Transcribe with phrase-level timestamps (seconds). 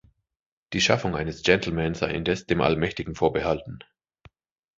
[0.73, 3.83] Die Schaffung eines Gentleman sei indes dem Allmächtigen vorbehalten.